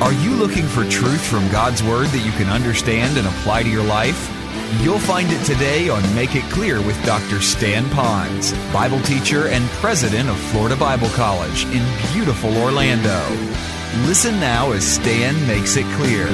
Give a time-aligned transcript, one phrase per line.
[0.00, 3.68] Are you looking for truth from God's Word that you can understand and apply to
[3.68, 4.30] your life?
[4.80, 7.42] You'll find it today on Make It Clear with Dr.
[7.42, 13.20] Stan Ponz, Bible teacher and president of Florida Bible College in beautiful Orlando.
[14.06, 16.24] Listen now as Stan makes it clear.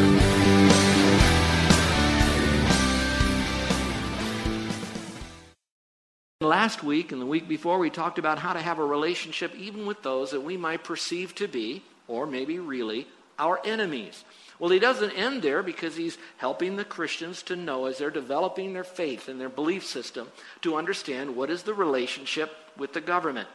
[6.41, 9.87] Last week and the week before, we talked about how to have a relationship even
[9.87, 13.09] with those that we might perceive to be, or maybe really,
[13.39, 14.25] our enemies.
[14.59, 18.73] Well, he doesn't end there because he's helping the Christians to know as they're developing
[18.73, 20.29] their faith and their belief system
[20.63, 23.49] to understand what is the relationship with the government.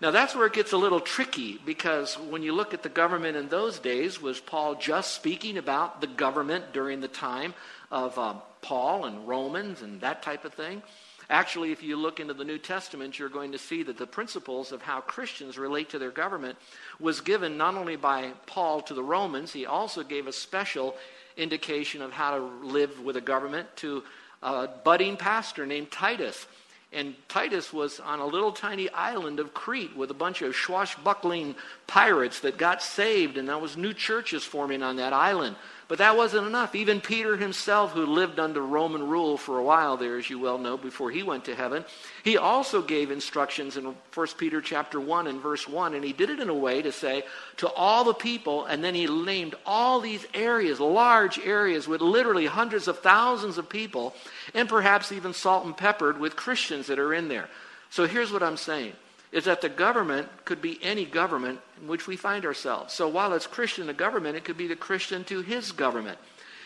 [0.00, 3.36] Now, that's where it gets a little tricky because when you look at the government
[3.36, 7.54] in those days, was Paul just speaking about the government during the time
[7.90, 10.82] of uh, Paul and Romans and that type of thing?
[11.28, 14.70] Actually, if you look into the New Testament, you're going to see that the principles
[14.70, 16.56] of how Christians relate to their government
[17.00, 20.94] was given not only by Paul to the Romans, he also gave a special
[21.36, 24.04] indication of how to live with a government to
[24.42, 26.46] a budding pastor named Titus.
[26.92, 31.56] And Titus was on a little tiny island of Crete with a bunch of swashbuckling
[31.88, 35.56] pirates that got saved, and there was new churches forming on that island.
[35.88, 36.74] But that wasn't enough.
[36.74, 40.58] Even Peter himself, who lived under Roman rule for a while there, as you well
[40.58, 41.84] know, before he went to heaven,
[42.24, 46.28] he also gave instructions in 1 Peter chapter 1 and verse 1, and he did
[46.28, 47.22] it in a way to say
[47.58, 52.46] to all the people, and then he named all these areas, large areas with literally
[52.46, 54.12] hundreds of thousands of people,
[54.54, 57.48] and perhaps even salt and peppered with Christians that are in there.
[57.90, 58.92] So here's what I'm saying
[59.32, 62.94] is that the government could be any government in which we find ourselves.
[62.94, 66.18] So while it's Christian, the government, it could be the Christian to his government.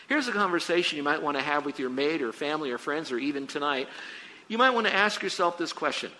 [0.07, 3.11] Here's a conversation you might want to have with your mate or family or friends
[3.11, 3.87] or even tonight.
[4.47, 6.11] You might want to ask yourself this question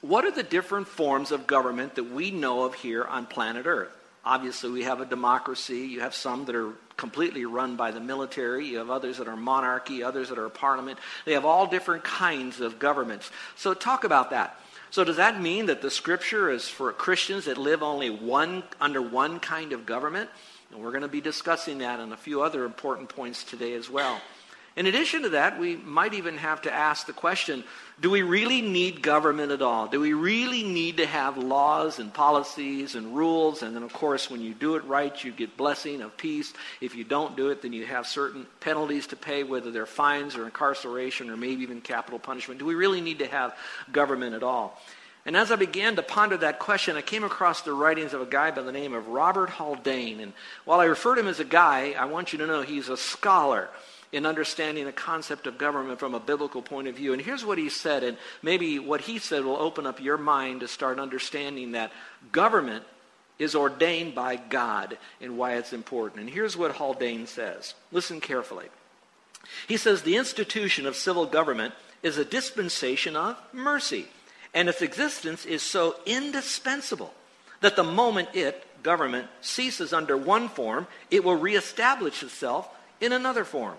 [0.00, 3.90] What are the different forms of government that we know of here on planet Earth?
[4.24, 5.86] Obviously, we have a democracy.
[5.86, 8.66] You have some that are completely run by the military.
[8.66, 10.98] You have others that are monarchy, others that are parliament.
[11.24, 13.30] They have all different kinds of governments.
[13.56, 14.60] So, talk about that.
[14.90, 19.02] So does that mean that the scripture is for Christians that live only one under
[19.02, 20.30] one kind of government?
[20.72, 23.90] And we're going to be discussing that and a few other important points today as
[23.90, 24.20] well.
[24.78, 27.64] In addition to that, we might even have to ask the question
[28.00, 29.88] do we really need government at all?
[29.88, 33.64] Do we really need to have laws and policies and rules?
[33.64, 36.54] And then, of course, when you do it right, you get blessing of peace.
[36.80, 40.36] If you don't do it, then you have certain penalties to pay, whether they're fines
[40.36, 42.60] or incarceration or maybe even capital punishment.
[42.60, 43.56] Do we really need to have
[43.90, 44.80] government at all?
[45.26, 48.26] And as I began to ponder that question, I came across the writings of a
[48.26, 50.20] guy by the name of Robert Haldane.
[50.20, 50.32] And
[50.64, 52.96] while I refer to him as a guy, I want you to know he's a
[52.96, 53.70] scholar
[54.12, 57.12] in understanding the concept of government from a biblical point of view.
[57.12, 60.60] And here's what he said, and maybe what he said will open up your mind
[60.60, 61.92] to start understanding that
[62.32, 62.84] government
[63.38, 66.22] is ordained by God and why it's important.
[66.22, 67.74] And here's what Haldane says.
[67.92, 68.66] Listen carefully.
[69.66, 74.06] He says the institution of civil government is a dispensation of mercy,
[74.54, 77.12] and its existence is so indispensable
[77.60, 82.68] that the moment it, government, ceases under one form, it will reestablish itself
[83.00, 83.76] in another form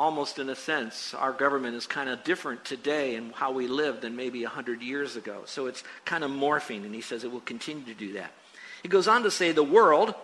[0.00, 4.00] almost in a sense, our government is kind of different today in how we live
[4.00, 5.42] than maybe 100 years ago.
[5.44, 8.32] So it's kind of morphing, and he says it will continue to do that.
[8.82, 10.14] He goes on to say the world,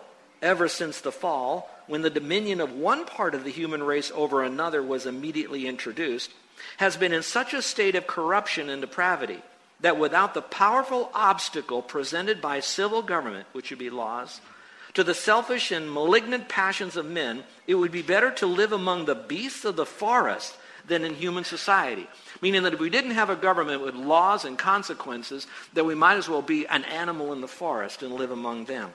[0.41, 4.41] ever since the fall, when the dominion of one part of the human race over
[4.41, 6.31] another was immediately introduced,
[6.77, 9.43] has been in such a state of corruption and depravity
[9.81, 14.41] that without the powerful obstacle presented by civil government, which would be laws,
[14.97, 19.05] to the selfish and malignant passions of men, it would be better to live among
[19.05, 20.57] the beasts of the forest
[20.87, 22.07] than in human society.
[22.41, 26.17] Meaning that if we didn't have a government with laws and consequences, that we might
[26.17, 28.89] as well be an animal in the forest and live among them.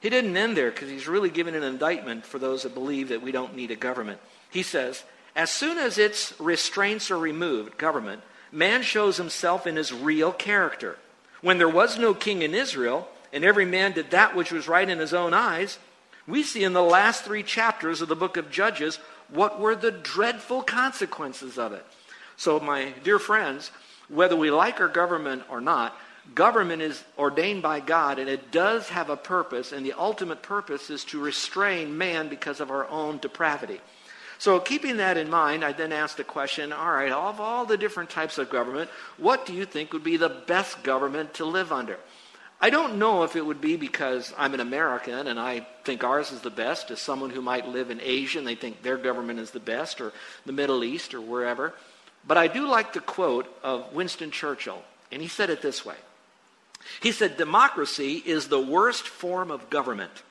[0.00, 3.22] He didn't end there because he's really giving an indictment for those that believe that
[3.22, 4.18] we don't need a government.
[4.50, 5.04] He says,
[5.36, 10.98] as soon as its restraints are removed, government, man shows himself in his real character.
[11.42, 14.88] When there was no king in Israel, and every man did that which was right
[14.88, 15.78] in his own eyes,
[16.26, 18.98] we see in the last three chapters of the book of Judges
[19.28, 21.84] what were the dreadful consequences of it.
[22.36, 23.70] So, my dear friends,
[24.08, 25.96] whether we like our government or not,
[26.34, 30.90] government is ordained by God and it does have a purpose, and the ultimate purpose
[30.90, 33.80] is to restrain man because of our own depravity.
[34.38, 37.76] So, keeping that in mind, I then asked the question all right, of all the
[37.76, 41.72] different types of government, what do you think would be the best government to live
[41.72, 41.98] under?
[42.60, 46.32] I don't know if it would be because I'm an American and I think ours
[46.32, 49.38] is the best, as someone who might live in Asia and they think their government
[49.38, 50.12] is the best, or
[50.44, 51.72] the Middle East, or wherever.
[52.26, 54.82] But I do like the quote of Winston Churchill,
[55.12, 55.96] and he said it this way
[57.00, 60.22] He said, Democracy is the worst form of government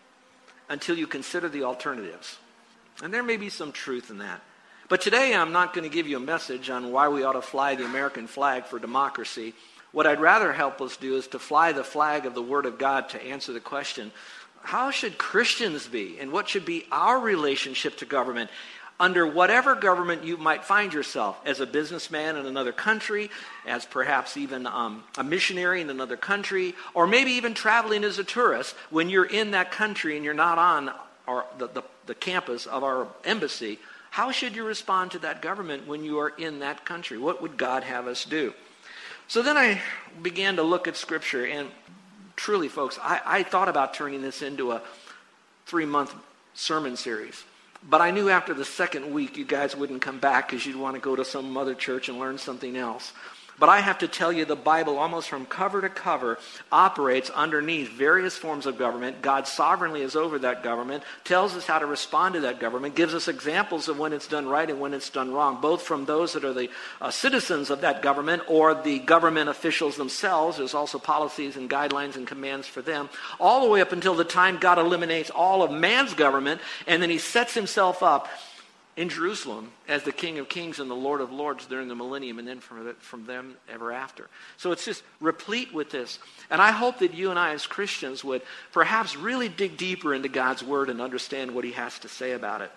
[0.70, 2.38] until you consider the alternatives.
[3.02, 4.42] And there may be some truth in that.
[4.90, 7.42] But today I'm not going to give you a message on why we ought to
[7.42, 9.54] fly the American flag for democracy.
[9.92, 12.78] What I'd rather help us do is to fly the flag of the Word of
[12.78, 14.12] God to answer the question
[14.64, 16.20] how should Christians be?
[16.20, 18.50] And what should be our relationship to government?
[19.00, 23.30] Under whatever government you might find yourself, as a businessman in another country,
[23.66, 28.24] as perhaps even um, a missionary in another country, or maybe even traveling as a
[28.26, 30.92] tourist, when you're in that country and you're not on
[31.28, 33.80] our, the, the the campus of our embassy,
[34.10, 37.18] how should you respond to that government when you are in that country?
[37.18, 38.54] What would God have us do?
[39.28, 39.82] So then I
[40.22, 41.70] began to look at Scripture, and
[42.36, 44.82] truly, folks, I, I thought about turning this into a
[45.66, 46.14] three month
[46.54, 47.44] sermon series.
[47.88, 50.96] But I knew after the second week you guys wouldn't come back because you'd want
[50.96, 53.14] to go to some other church and learn something else.
[53.60, 56.38] But I have to tell you, the Bible, almost from cover to cover,
[56.72, 59.24] operates underneath various forms of government.
[59.24, 63.16] God sovereignly is over that government, tells us how to respond to that government, gives
[63.16, 66.34] us examples of when it's done right and when it's done wrong, both from those
[66.34, 66.70] that are the
[67.02, 70.58] uh, citizens of that government or the government officials themselves.
[70.58, 74.24] There's also policies and guidelines and commands for them, all the way up until the
[74.24, 78.28] time God eliminates all of man's government and then he sets himself up
[78.98, 82.40] in Jerusalem as the King of Kings and the Lord of Lords during the millennium
[82.40, 84.28] and then from, from them ever after.
[84.58, 86.18] So it's just replete with this.
[86.50, 88.42] And I hope that you and I as Christians would
[88.74, 92.62] perhaps really dig deeper into God's Word and understand what He has to say about
[92.62, 92.72] it.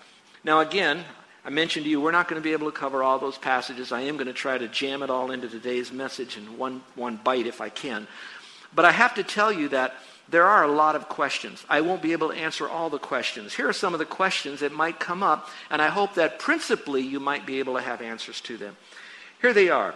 [0.44, 1.04] Now, again,
[1.42, 3.90] I mentioned to you, we're not going to be able to cover all those passages.
[3.90, 7.16] I am going to try to jam it all into today's message in one, one
[7.16, 8.06] bite if I can.
[8.74, 9.94] But I have to tell you that
[10.30, 11.64] there are a lot of questions.
[11.68, 13.54] I won't be able to answer all the questions.
[13.54, 17.02] Here are some of the questions that might come up, and I hope that principally
[17.02, 18.76] you might be able to have answers to them.
[19.40, 19.94] Here they are.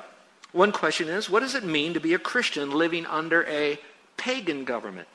[0.52, 3.78] One question is what does it mean to be a Christian living under a
[4.16, 5.08] pagan government?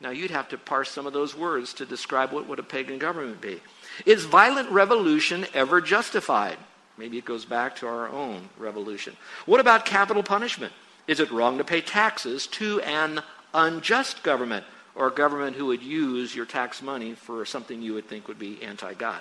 [0.00, 2.98] Now, you'd have to parse some of those words to describe what would a pagan
[2.98, 3.60] government be.
[4.04, 6.58] Is violent revolution ever justified?
[6.98, 9.16] Maybe it goes back to our own revolution.
[9.46, 10.72] What about capital punishment?
[11.06, 13.22] Is it wrong to pay taxes to an
[13.56, 14.64] unjust government
[14.94, 18.38] or a government who would use your tax money for something you would think would
[18.38, 19.20] be anti God.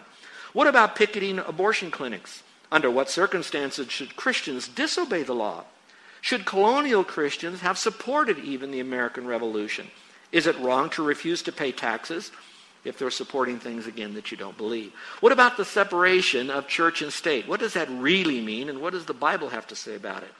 [0.53, 2.43] What about picketing abortion clinics?
[2.71, 5.63] Under what circumstances should Christians disobey the law?
[6.21, 9.87] Should colonial Christians have supported even the American Revolution?
[10.31, 12.31] Is it wrong to refuse to pay taxes
[12.83, 14.91] if they're supporting things, again, that you don't believe?
[15.19, 17.47] What about the separation of church and state?
[17.47, 20.33] What does that really mean, and what does the Bible have to say about it?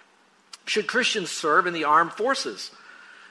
[0.66, 2.72] Should Christians serve in the armed forces?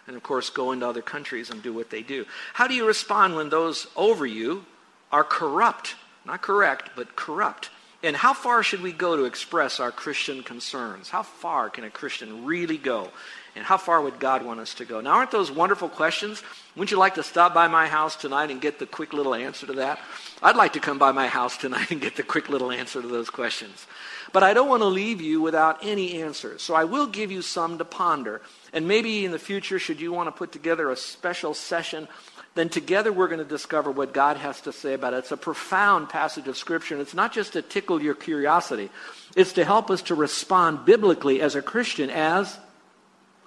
[0.07, 2.27] And, of course, go into other countries and do what they do.
[2.53, 4.67] How do you respond when those over you
[5.11, 5.97] are corrupt?
[6.25, 7.71] Not correct, but corrupt.
[8.03, 11.09] And how far should we go to express our Christian concerns?
[11.09, 13.11] How far can a Christian really go?
[13.57, 15.01] And how far would God want us to go?
[15.01, 16.43] Now, aren't those wonderful questions?
[16.75, 19.67] Wouldn't you like to stop by my house tonight and get the quick little answer
[19.67, 20.01] to that?
[20.43, 23.07] I'd like to come by my house tonight and get the quick little answer to
[23.07, 23.87] those questions.
[24.33, 26.63] But I don't want to leave you without any answers.
[26.63, 28.41] So I will give you some to ponder.
[28.73, 32.09] And maybe in the future, should you want to put together a special session,
[32.57, 35.19] then together we're going to discover what God has to say about it.
[35.19, 38.91] It's a profound passage of Scripture, and it's not just to tickle your curiosity,
[39.37, 42.59] it's to help us to respond biblically as a Christian as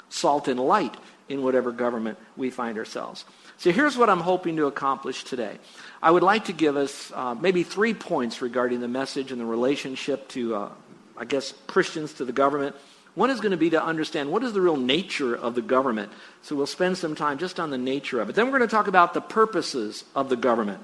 [0.09, 0.95] salt and light
[1.29, 3.25] in whatever government we find ourselves.
[3.57, 5.57] So here's what I'm hoping to accomplish today.
[6.01, 9.45] I would like to give us uh, maybe three points regarding the message and the
[9.45, 10.69] relationship to, uh,
[11.17, 12.75] I guess, Christians to the government.
[13.15, 16.11] One is going to be to understand what is the real nature of the government.
[16.43, 18.35] So we'll spend some time just on the nature of it.
[18.35, 20.83] Then we're going to talk about the purposes of the government.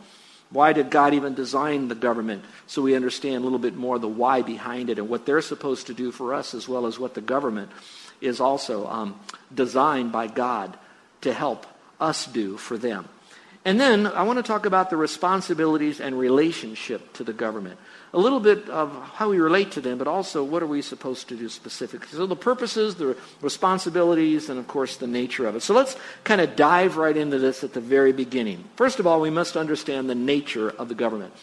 [0.50, 2.44] Why did God even design the government?
[2.66, 5.88] So we understand a little bit more the why behind it and what they're supposed
[5.88, 7.72] to do for us as well as what the government
[8.24, 9.20] is also um,
[9.54, 10.78] designed by God
[11.22, 11.66] to help
[12.00, 13.08] us do for them.
[13.66, 17.80] And then I want to talk about the responsibilities and relationship to the government.
[18.14, 21.30] A little bit of how we relate to them, but also what are we supposed
[21.30, 22.10] to do specifically.
[22.10, 25.62] So the purposes, the responsibilities, and of course the nature of it.
[25.62, 28.66] So let's kind of dive right into this at the very beginning.
[28.76, 31.34] First of all, we must understand the nature of the government.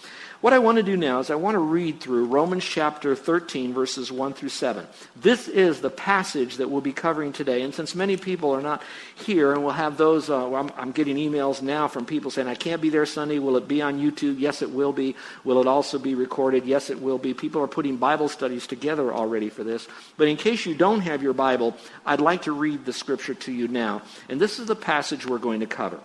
[0.41, 3.75] What I want to do now is I want to read through Romans chapter 13,
[3.75, 4.87] verses 1 through 7.
[5.15, 7.61] This is the passage that we'll be covering today.
[7.61, 8.83] And since many people are not
[9.15, 12.55] here, and we'll have those, uh, I'm, I'm, getting emails now from people saying, I
[12.55, 13.39] can't be there Sunday.
[13.39, 14.39] Will it be on YouTube?
[14.39, 15.15] Yes, it will be.
[15.45, 16.65] Will it also be recorded?
[16.65, 17.35] Yes, it will be.
[17.35, 19.89] People are putting Bible studies together already for this.
[20.17, 23.53] But in case you don't have your Bible, I'd like to read the scripture to
[23.53, 24.01] you now.
[24.31, 26.01] And this is the passage we're going to cover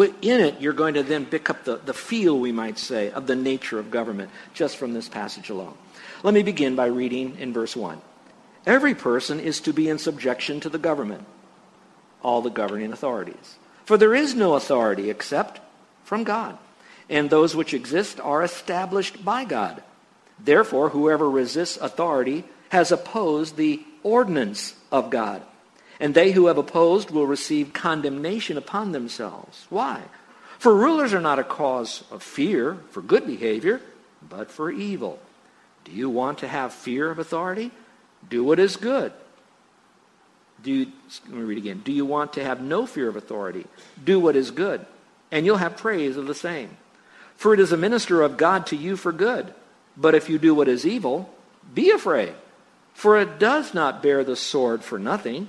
[0.00, 3.26] in it, you're going to then pick up the, the feel, we might say, of
[3.26, 5.74] the nature of government just from this passage alone.
[6.22, 8.00] Let me begin by reading in verse 1.
[8.64, 11.26] Every person is to be in subjection to the government,
[12.22, 13.56] all the governing authorities.
[13.84, 15.60] For there is no authority except
[16.04, 16.56] from God,
[17.10, 19.82] and those which exist are established by God.
[20.38, 25.42] Therefore, whoever resists authority has opposed the ordinance of God
[26.02, 29.66] and they who have opposed will receive condemnation upon themselves.
[29.70, 30.02] Why?
[30.58, 33.80] For rulers are not a cause of fear for good behavior,
[34.28, 35.20] but for evil.
[35.84, 37.70] Do you want to have fear of authority?
[38.28, 39.12] Do what is good.
[40.64, 40.92] Do you,
[41.28, 41.82] let me read again.
[41.84, 43.64] Do you want to have no fear of authority?
[44.02, 44.84] Do what is good,
[45.30, 46.76] and you'll have praise of the same.
[47.36, 49.54] For it is a minister of God to you for good.
[49.96, 51.32] But if you do what is evil,
[51.72, 52.34] be afraid.
[52.92, 55.48] For it does not bear the sword for nothing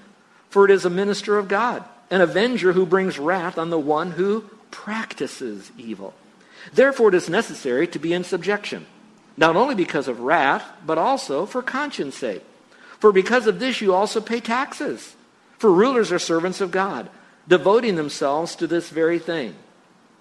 [0.53, 4.12] for it is a minister of God, an avenger who brings wrath on the one
[4.12, 6.13] who practices evil.
[6.72, 8.86] Therefore, it is necessary to be in subjection,
[9.36, 12.43] not only because of wrath, but also for conscience sake.
[13.00, 15.15] For because of this you also pay taxes.
[15.57, 17.10] For rulers are servants of God,
[17.48, 19.55] devoting themselves to this very thing.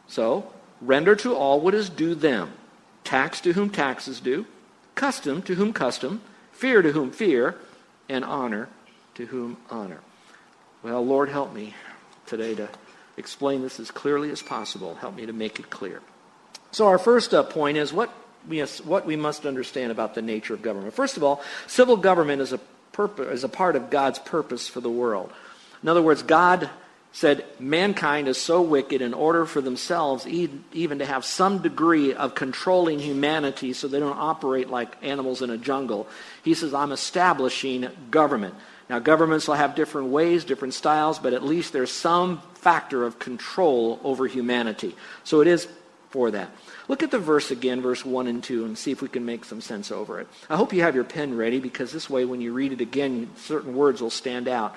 [0.08, 2.54] So, render to all what is due them
[3.04, 4.46] tax to whom tax is due,
[4.94, 6.22] custom to whom custom,
[6.52, 7.56] fear to whom fear,
[8.08, 8.70] and honor
[9.14, 10.00] to whom honor.
[10.82, 11.74] Well, Lord, help me
[12.26, 12.68] today to
[13.16, 14.96] explain this as clearly as possible.
[14.96, 16.02] Help me to make it clear.
[16.72, 18.12] So, our first uh, point is what
[18.48, 20.92] we, what we must understand about the nature of government.
[20.94, 22.58] First of all, civil government is a,
[22.90, 25.32] purpose, is a part of God's purpose for the world.
[25.84, 26.68] In other words, God
[27.12, 32.34] said mankind is so wicked in order for themselves even to have some degree of
[32.34, 36.08] controlling humanity so they don't operate like animals in a jungle.
[36.42, 38.54] He says, I'm establishing government.
[38.90, 43.18] Now, governments will have different ways, different styles, but at least there's some factor of
[43.18, 44.94] control over humanity.
[45.24, 45.68] So it is
[46.10, 46.50] for that.
[46.88, 49.44] Look at the verse again, verse 1 and 2, and see if we can make
[49.44, 50.28] some sense over it.
[50.50, 53.30] I hope you have your pen ready because this way, when you read it again,
[53.36, 54.76] certain words will stand out.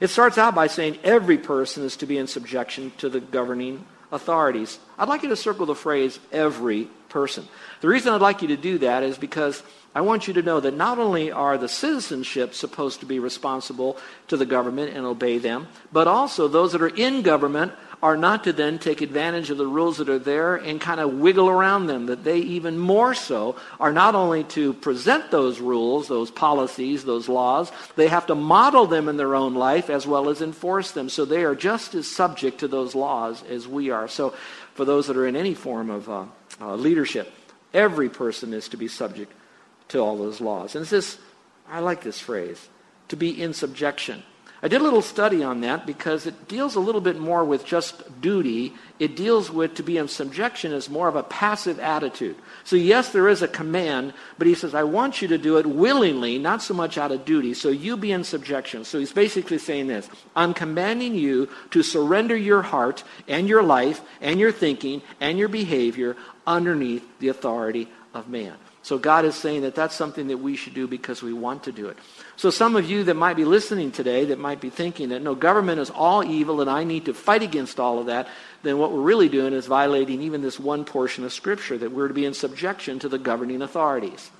[0.00, 3.86] It starts out by saying every person is to be in subjection to the governing
[4.12, 4.78] authorities.
[4.98, 7.48] I'd like you to circle the phrase every person.
[7.80, 9.62] The reason I'd like you to do that is because
[9.94, 13.96] I want you to know that not only are the citizenship supposed to be responsible
[14.26, 17.72] to the government and obey them, but also those that are in government
[18.02, 21.14] are not to then take advantage of the rules that are there and kind of
[21.14, 22.06] wiggle around them.
[22.06, 27.28] That they even more so are not only to present those rules, those policies, those
[27.28, 31.08] laws, they have to model them in their own life as well as enforce them.
[31.08, 34.08] So they are just as subject to those laws as we are.
[34.08, 34.34] So
[34.74, 36.24] for those that are in any form of uh,
[36.60, 37.32] uh, leadership,
[37.72, 39.32] every person is to be subject
[39.88, 40.74] to all those laws.
[40.74, 41.18] And it's this,
[41.68, 42.68] I like this phrase,
[43.08, 44.22] to be in subjection.
[44.64, 47.66] I did a little study on that because it deals a little bit more with
[47.66, 48.72] just duty.
[48.98, 52.36] It deals with to be in subjection as more of a passive attitude.
[52.64, 55.66] So, yes, there is a command, but he says, I want you to do it
[55.66, 57.52] willingly, not so much out of duty.
[57.52, 58.86] So, you be in subjection.
[58.86, 64.00] So, he's basically saying this I'm commanding you to surrender your heart and your life
[64.22, 68.56] and your thinking and your behavior underneath the authority of man.
[68.84, 71.72] So God is saying that that's something that we should do because we want to
[71.72, 71.96] do it.
[72.36, 75.34] So some of you that might be listening today that might be thinking that no,
[75.34, 78.28] government is all evil and I need to fight against all of that,
[78.62, 82.08] then what we're really doing is violating even this one portion of Scripture that we're
[82.08, 84.30] to be in subjection to the governing authorities.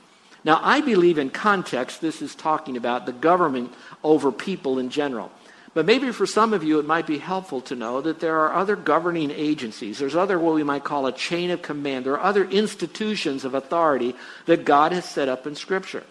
[0.45, 3.73] Now, I believe in context this is talking about the government
[4.03, 5.33] over people in general.
[5.75, 8.55] But maybe for some of you, it might be helpful to know that there are
[8.55, 9.99] other governing agencies.
[9.99, 12.07] There's other, what we might call a chain of command.
[12.07, 14.15] There are other institutions of authority
[14.47, 16.05] that God has set up in Scripture.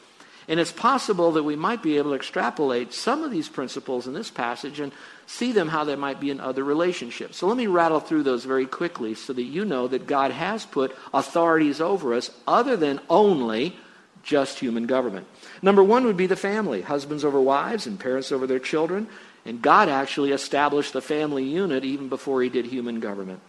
[0.49, 4.13] And it's possible that we might be able to extrapolate some of these principles in
[4.13, 4.91] this passage and
[5.25, 7.37] see them how they might be in other relationships.
[7.37, 10.65] So let me rattle through those very quickly so that you know that God has
[10.65, 13.77] put authorities over us other than only
[14.23, 15.27] just human government.
[15.61, 19.07] Number one would be the family husbands over wives and parents over their children.
[19.45, 23.41] And God actually established the family unit even before he did human government.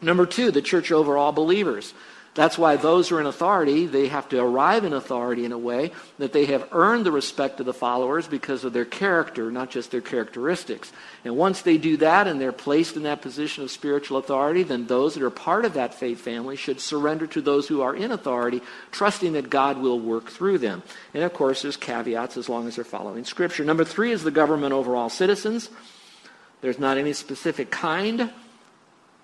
[0.00, 1.92] Number two, the church over all believers.
[2.34, 5.58] That's why those who are in authority, they have to arrive in authority in a
[5.58, 9.70] way that they have earned the respect of the followers because of their character, not
[9.70, 10.92] just their characteristics.
[11.24, 14.88] And once they do that and they're placed in that position of spiritual authority, then
[14.88, 18.10] those that are part of that faith family should surrender to those who are in
[18.10, 20.82] authority, trusting that God will work through them.
[21.14, 23.64] And of course, there's caveats as long as they're following Scripture.
[23.64, 25.70] Number three is the government over all citizens.
[26.62, 28.32] There's not any specific kind,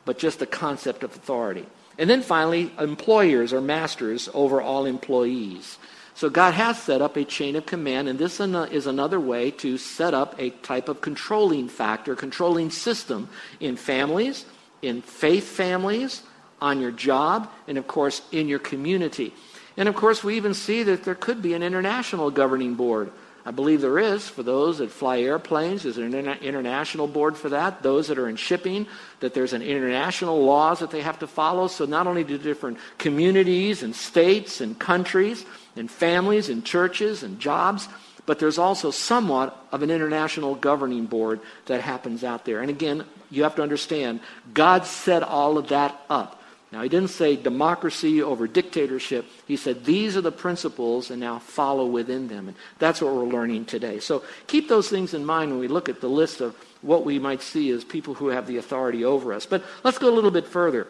[0.04, 1.66] but just the concept of authority.
[2.00, 5.78] And then finally, employers or masters over all employees.
[6.14, 9.78] So God has set up a chain of command, and this is another way to
[9.78, 13.28] set up a type of controlling factor, controlling system
[13.60, 14.46] in families,
[14.82, 16.22] in faith families,
[16.60, 19.32] on your job, and of course in your community.
[19.76, 23.12] And of course, we even see that there could be an international governing board
[23.44, 25.82] I believe there is for those that fly airplanes.
[25.82, 27.82] There's an international board for that.
[27.82, 28.86] Those that are in shipping,
[29.20, 31.66] that there's an international laws that they have to follow.
[31.66, 35.44] So not only do different communities and states and countries
[35.74, 37.88] and families and churches and jobs,
[38.26, 42.60] but there's also somewhat of an international governing board that happens out there.
[42.60, 44.20] And again, you have to understand,
[44.52, 46.39] God set all of that up.
[46.72, 49.26] Now, he didn't say democracy over dictatorship.
[49.48, 52.46] He said these are the principles and now follow within them.
[52.46, 53.98] And that's what we're learning today.
[53.98, 57.18] So keep those things in mind when we look at the list of what we
[57.18, 59.46] might see as people who have the authority over us.
[59.46, 60.86] But let's go a little bit further.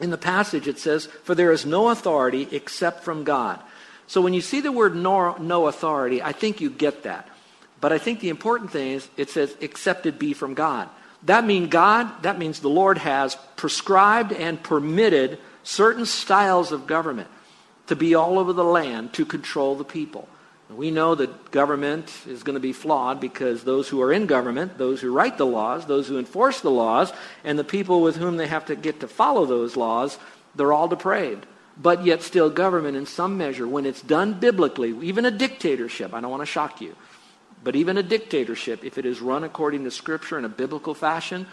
[0.00, 3.60] In the passage, it says, For there is no authority except from God.
[4.08, 7.28] So when you see the word no, no authority, I think you get that.
[7.80, 10.88] But I think the important thing is it says, except it be from God.
[11.24, 17.28] That means God, that means the Lord has prescribed and permitted certain styles of government
[17.86, 20.28] to be all over the land to control the people.
[20.70, 24.78] We know that government is going to be flawed because those who are in government,
[24.78, 27.12] those who write the laws, those who enforce the laws,
[27.44, 30.18] and the people with whom they have to get to follow those laws,
[30.54, 31.46] they're all depraved.
[31.76, 36.20] But yet, still, government in some measure, when it's done biblically, even a dictatorship, I
[36.20, 36.96] don't want to shock you,
[37.64, 41.46] but even a dictatorship, if it is run according to Scripture in a biblical fashion,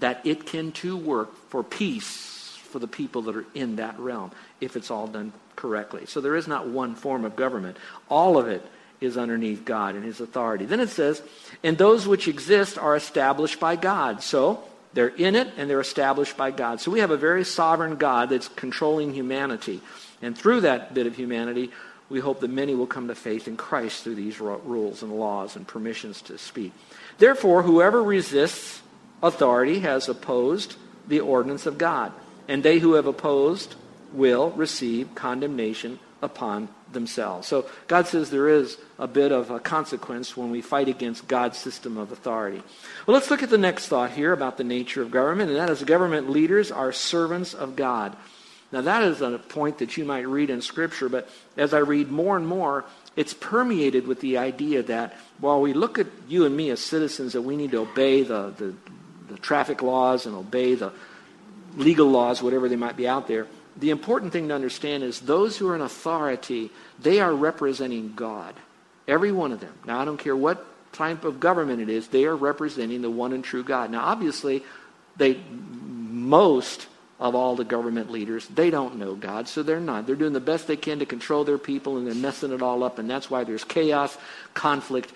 [0.00, 4.30] that it can too work for peace for the people that are in that realm,
[4.60, 6.06] if it's all done correctly.
[6.06, 7.76] So there is not one form of government.
[8.08, 8.64] All of it
[9.00, 10.64] is underneath God and his authority.
[10.64, 11.22] Then it says,
[11.62, 14.22] and those which exist are established by God.
[14.22, 16.80] So they're in it and they're established by God.
[16.80, 19.80] So we have a very sovereign God that's controlling humanity.
[20.20, 21.70] And through that bit of humanity,
[22.08, 25.56] we hope that many will come to faith in Christ through these rules and laws
[25.56, 26.72] and permissions to speak.
[27.18, 28.82] Therefore, whoever resists
[29.22, 32.12] authority has opposed the ordinance of God,
[32.46, 33.74] and they who have opposed
[34.12, 37.46] will receive condemnation upon themselves.
[37.46, 41.58] So God says there is a bit of a consequence when we fight against God's
[41.58, 42.62] system of authority.
[43.06, 45.70] Well, let's look at the next thought here about the nature of government, and that
[45.70, 48.16] is government leaders are servants of God.
[48.70, 52.10] Now, that is a point that you might read in Scripture, but as I read
[52.10, 52.84] more and more,
[53.16, 57.32] it's permeated with the idea that while we look at you and me as citizens,
[57.32, 58.74] that we need to obey the, the,
[59.28, 60.92] the traffic laws and obey the
[61.76, 63.46] legal laws, whatever they might be out there,
[63.78, 68.54] the important thing to understand is those who are in authority, they are representing God.
[69.06, 69.72] Every one of them.
[69.86, 73.32] Now, I don't care what type of government it is, they are representing the one
[73.32, 73.90] and true God.
[73.90, 74.62] Now, obviously,
[75.16, 76.86] they most
[77.20, 78.46] of all the government leaders.
[78.46, 80.06] They don't know God, so they're not.
[80.06, 82.84] They're doing the best they can to control their people, and they're messing it all
[82.84, 84.16] up, and that's why there's chaos,
[84.54, 85.12] conflict,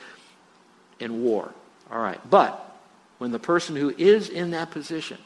[1.01, 1.53] and war.
[1.91, 2.21] All right.
[2.29, 2.77] But
[3.19, 5.19] when the person who is in that position,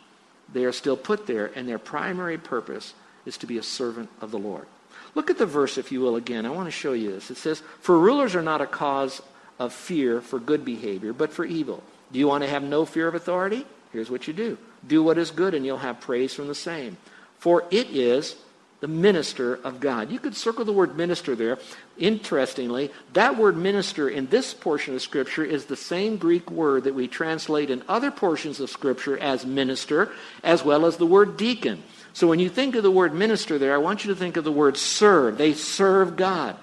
[0.52, 4.30] they are still put there, and their primary purpose is to be a servant of
[4.30, 4.66] the Lord.
[5.14, 6.44] Look at the verse, if you will, again.
[6.44, 7.30] I want to show you this.
[7.30, 9.22] It says, For rulers are not a cause
[9.58, 11.82] of fear for good behavior, but for evil.
[12.12, 13.66] Do you want to have no fear of authority?
[13.92, 16.96] Here's what you do do what is good, and you'll have praise from the same.
[17.38, 18.36] For it is
[18.80, 20.10] the minister of God.
[20.10, 21.58] You could circle the word minister there.
[21.96, 26.94] Interestingly, that word minister in this portion of Scripture is the same Greek word that
[26.94, 30.12] we translate in other portions of Scripture as minister,
[30.44, 31.82] as well as the word deacon.
[32.12, 34.44] So when you think of the word minister there, I want you to think of
[34.44, 35.38] the word serve.
[35.38, 36.56] They serve God.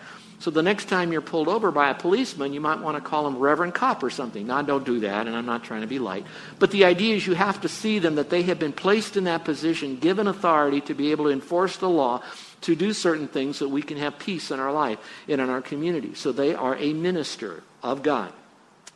[0.43, 3.25] So the next time you're pulled over by a policeman, you might want to call
[3.25, 4.45] him Reverend Cop or something.
[4.45, 6.25] Now, don't do that, and I'm not trying to be light.
[6.59, 9.23] But the idea is you have to see them that they have been placed in
[9.23, 12.21] that position, given authority to be able to enforce the law,
[12.59, 15.61] to do certain things so we can have peace in our life and in our
[15.61, 16.13] community.
[16.13, 18.33] So they are a minister of God.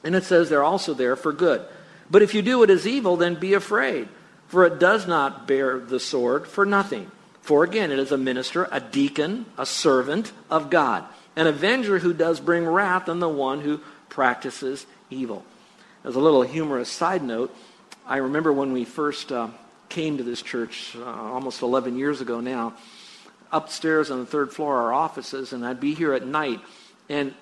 [0.04, 1.66] And it says they're also there for good.
[2.12, 4.10] But if you do what is evil, then be afraid,
[4.50, 7.10] for it does not bear the sword for nothing.
[7.40, 11.06] For again, it is a minister, a deacon, a servant of God
[11.38, 15.46] an avenger who does bring wrath on the one who practices evil.
[16.04, 17.56] As a little humorous side note,
[18.08, 19.50] I remember when we first uh,
[19.88, 22.74] came to this church uh, almost 11 years ago now,
[23.52, 26.60] upstairs on the third floor our offices, and I'd be here at night,
[27.08, 27.36] and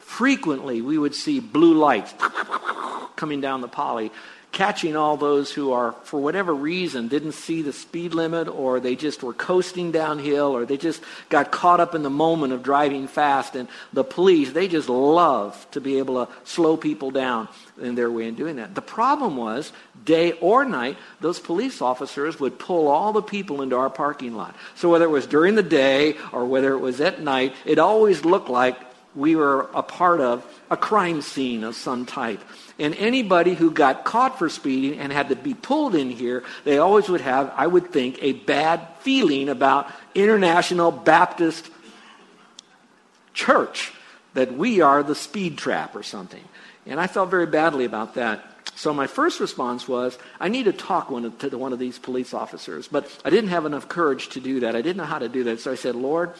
[0.00, 2.12] frequently we would see blue lights
[3.16, 4.10] coming down the poly
[4.52, 8.96] catching all those who are, for whatever reason, didn't see the speed limit or they
[8.96, 13.06] just were coasting downhill or they just got caught up in the moment of driving
[13.06, 13.54] fast.
[13.54, 17.48] And the police, they just love to be able to slow people down
[17.80, 18.74] in their way in doing that.
[18.74, 19.72] The problem was,
[20.04, 24.56] day or night, those police officers would pull all the people into our parking lot.
[24.74, 28.24] So whether it was during the day or whether it was at night, it always
[28.24, 28.76] looked like
[29.14, 32.40] we were a part of a crime scene of some type.
[32.80, 36.78] And anybody who got caught for speeding and had to be pulled in here, they
[36.78, 41.70] always would have, I would think, a bad feeling about International Baptist
[43.34, 43.92] Church,
[44.32, 46.42] that we are the speed trap or something.
[46.86, 48.44] And I felt very badly about that.
[48.76, 52.88] So my first response was, I need to talk to one of these police officers.
[52.88, 54.74] But I didn't have enough courage to do that.
[54.74, 55.60] I didn't know how to do that.
[55.60, 56.32] So I said, Lord,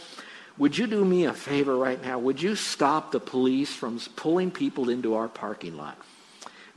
[0.57, 2.19] would you do me a favor right now?
[2.19, 5.99] Would you stop the police from pulling people into our parking lot?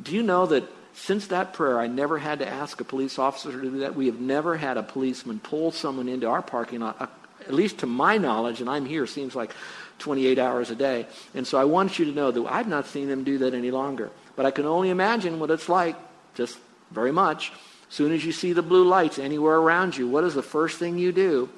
[0.03, 0.63] Do you know that
[0.93, 3.95] since that prayer, I never had to ask a police officer to do that?
[3.95, 7.07] We have never had a policeman pull someone into our parking lot, uh,
[7.41, 9.53] at least to my knowledge, and I'm here, seems like
[9.99, 11.07] 28 hours a day.
[11.33, 13.71] And so I want you to know that I've not seen them do that any
[13.71, 14.11] longer.
[14.35, 15.95] But I can only imagine what it's like,
[16.35, 16.57] just
[16.91, 17.51] very much.
[17.87, 20.79] As soon as you see the blue lights anywhere around you, what is the first
[20.79, 21.49] thing you do?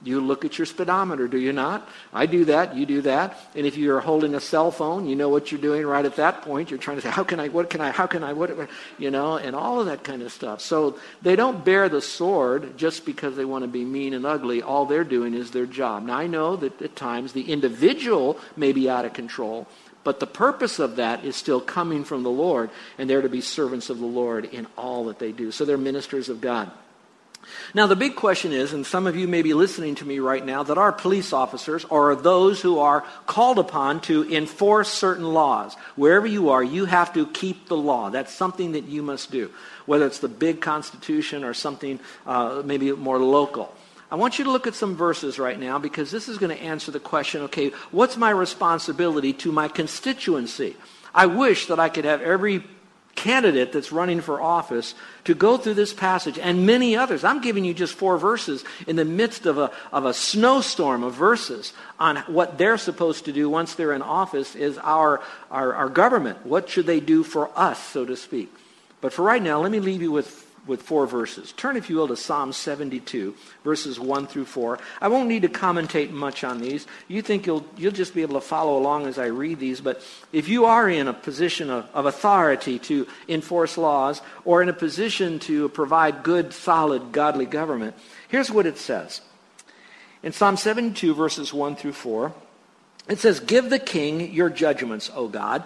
[0.00, 1.88] You look at your speedometer, do you not?
[2.12, 3.36] I do that, you do that.
[3.56, 6.42] And if you're holding a cell phone, you know what you're doing right at that
[6.42, 6.70] point.
[6.70, 9.10] You're trying to say, how can I, what can I, how can I, what, you
[9.10, 10.60] know, and all of that kind of stuff.
[10.60, 14.62] So they don't bear the sword just because they want to be mean and ugly.
[14.62, 16.04] All they're doing is their job.
[16.04, 19.66] Now, I know that at times the individual may be out of control,
[20.04, 23.40] but the purpose of that is still coming from the Lord, and they're to be
[23.40, 25.50] servants of the Lord in all that they do.
[25.50, 26.70] So they're ministers of God.
[27.74, 30.44] Now, the big question is, and some of you may be listening to me right
[30.44, 35.74] now, that our police officers are those who are called upon to enforce certain laws.
[35.96, 38.10] Wherever you are, you have to keep the law.
[38.10, 39.50] That's something that you must do,
[39.86, 43.74] whether it's the big Constitution or something uh, maybe more local.
[44.10, 46.62] I want you to look at some verses right now because this is going to
[46.62, 50.76] answer the question okay, what's my responsibility to my constituency?
[51.14, 52.64] I wish that I could have every
[53.18, 57.24] candidate that's running for office to go through this passage and many others.
[57.24, 61.14] I'm giving you just four verses in the midst of a, of a snowstorm of
[61.14, 65.88] verses on what they're supposed to do once they're in office is our, our, our
[65.88, 66.46] government.
[66.46, 68.54] What should they do for us, so to speak?
[69.00, 71.52] But for right now, let me leave you with with four verses.
[71.52, 74.78] Turn, if you will, to Psalm 72, verses 1 through 4.
[75.00, 76.86] I won't need to commentate much on these.
[77.08, 79.80] You think you'll, you'll just be able to follow along as I read these.
[79.80, 80.02] But
[80.32, 84.74] if you are in a position of, of authority to enforce laws or in a
[84.74, 87.96] position to provide good, solid, godly government,
[88.28, 89.22] here's what it says.
[90.22, 92.32] In Psalm 72, verses 1 through 4,
[93.08, 95.64] it says, Give the king your judgments, O God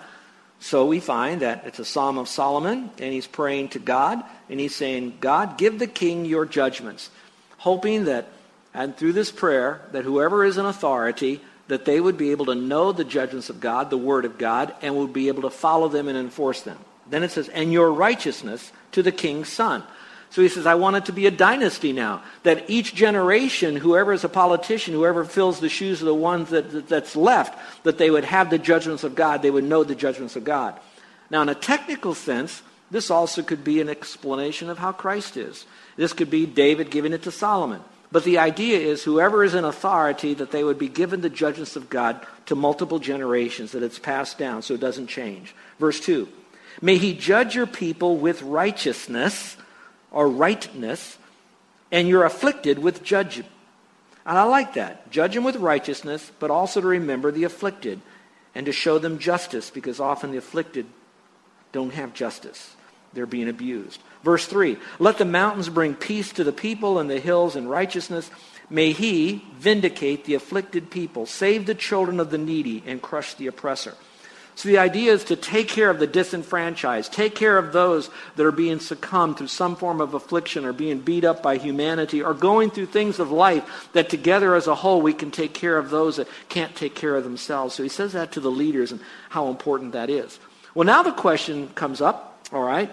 [0.62, 4.60] so we find that it's a Psalm of Solomon, and he's praying to God, and
[4.60, 7.10] he's saying, God, give the king your judgments,
[7.58, 8.28] hoping that,
[8.72, 12.54] and through this prayer, that whoever is in authority, that they would be able to
[12.54, 15.88] know the judgments of God, the word of God, and would be able to follow
[15.88, 16.78] them and enforce them.
[17.10, 19.82] Then it says, and your righteousness to the king's son.
[20.32, 22.22] So he says, I want it to be a dynasty now.
[22.42, 26.70] That each generation, whoever is a politician, whoever fills the shoes of the ones that,
[26.70, 29.42] that, that's left, that they would have the judgments of God.
[29.42, 30.80] They would know the judgments of God.
[31.28, 35.66] Now, in a technical sense, this also could be an explanation of how Christ is.
[35.96, 37.82] This could be David giving it to Solomon.
[38.10, 41.76] But the idea is whoever is in authority, that they would be given the judgments
[41.76, 45.54] of God to multiple generations, that it's passed down so it doesn't change.
[45.78, 46.26] Verse 2
[46.80, 49.58] May he judge your people with righteousness
[50.12, 51.18] or rightness,
[51.90, 53.48] and you're afflicted with judgment.
[54.24, 55.10] And I like that.
[55.10, 58.00] Judge them with righteousness, but also to remember the afflicted
[58.54, 60.86] and to show them justice, because often the afflicted
[61.72, 62.76] don't have justice.
[63.14, 64.00] They're being abused.
[64.22, 68.30] Verse 3 Let the mountains bring peace to the people, and the hills in righteousness.
[68.70, 73.46] May he vindicate the afflicted people, save the children of the needy, and crush the
[73.46, 73.94] oppressor.
[74.54, 78.44] So the idea is to take care of the disenfranchised, take care of those that
[78.44, 82.34] are being succumbed through some form of affliction or being beat up by humanity or
[82.34, 85.90] going through things of life that together as a whole we can take care of
[85.90, 87.74] those that can't take care of themselves.
[87.74, 90.38] So he says that to the leaders and how important that is.
[90.74, 92.90] Well, now the question comes up, all right,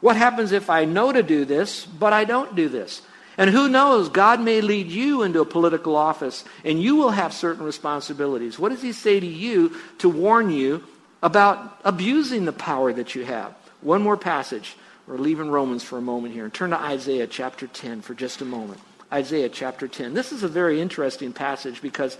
[0.00, 3.02] what happens if I know to do this, but I don't do this?
[3.40, 7.32] And who knows, God may lead you into a political office and you will have
[7.32, 8.58] certain responsibilities.
[8.58, 10.84] What does he say to you to warn you
[11.22, 13.54] about abusing the power that you have?
[13.80, 14.76] One more passage.
[15.06, 16.44] We're leaving Romans for a moment here.
[16.44, 18.82] And turn to Isaiah chapter 10 for just a moment.
[19.12, 20.14] Isaiah chapter 10.
[20.14, 22.16] This is a very interesting passage because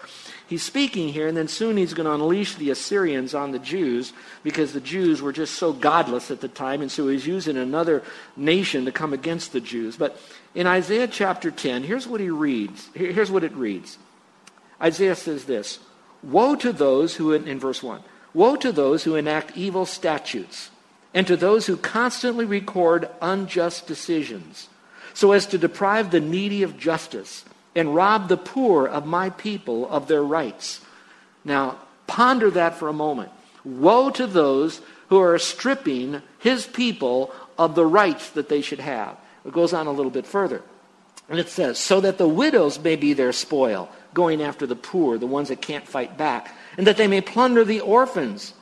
[0.48, 4.12] he's speaking here, and then soon he's going to unleash the Assyrians on the Jews
[4.42, 8.03] because the Jews were just so godless at the time, and so he's using another
[8.37, 9.96] nation to come against the Jews.
[9.96, 10.20] But
[10.53, 12.88] in Isaiah chapter 10, here's what he reads.
[12.92, 13.96] Here's what it reads
[14.83, 15.79] Isaiah says this
[16.24, 18.03] Woe to those who, in verse 1,
[18.35, 20.70] woe to those who enact evil statutes,
[21.14, 24.69] and to those who constantly record unjust decisions
[25.20, 29.87] so as to deprive the needy of justice and rob the poor of my people
[29.90, 30.80] of their rights.
[31.44, 33.30] Now, ponder that for a moment.
[33.62, 34.80] Woe to those
[35.11, 39.14] who are stripping his people of the rights that they should have.
[39.44, 40.62] It goes on a little bit further.
[41.28, 45.18] And it says, so that the widows may be their spoil, going after the poor,
[45.18, 48.54] the ones that can't fight back, and that they may plunder the orphans.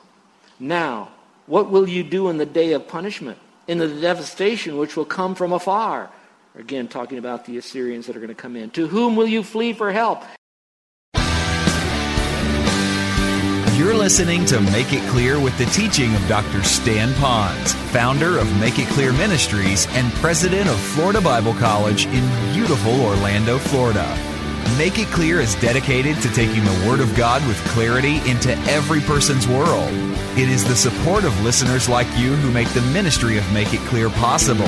[0.59, 1.11] Now,
[1.45, 5.35] what will you do in the day of punishment, in the devastation which will come
[5.35, 6.11] from afar?
[6.55, 8.69] Again, talking about the Assyrians that are going to come in.
[8.71, 10.23] To whom will you flee for help?
[13.77, 16.63] You're listening to Make It Clear with the teaching of Dr.
[16.63, 22.53] Stan Ponz, founder of Make It Clear Ministries and president of Florida Bible College in
[22.53, 24.05] beautiful Orlando, Florida.
[24.77, 28.99] Make It Clear is dedicated to taking the Word of God with clarity into every
[28.99, 29.89] person's world.
[30.37, 33.79] It is the support of listeners like you who make the ministry of Make It
[33.87, 34.67] Clear possible.